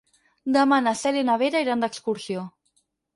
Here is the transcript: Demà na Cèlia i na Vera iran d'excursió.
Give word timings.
Demà 0.53 0.79
na 0.85 0.93
Cèlia 1.01 1.23
i 1.25 1.27
na 1.27 1.35
Vera 1.41 1.61
iran 1.65 1.85
d'excursió. 1.85 2.47